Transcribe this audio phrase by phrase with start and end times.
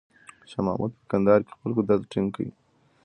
[0.49, 2.47] شاه محمود په کندهار کې خپل قدرت ټینګ کړ.